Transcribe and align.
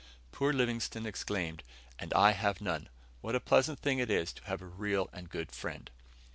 Poor 0.31 0.51
Livingstone 0.51 1.05
exclaimed, 1.05 1.61
"And 1.99 2.11
I 2.15 2.31
have 2.31 2.59
none. 2.59 2.89
What 3.21 3.35
a 3.35 3.39
pleasant 3.39 3.81
thing 3.81 3.99
it 3.99 4.09
is 4.09 4.33
to 4.33 4.43
have 4.45 4.63
a 4.63 4.65
real 4.65 5.07
and 5.13 5.29
good 5.29 5.51
friend!" 5.51 5.91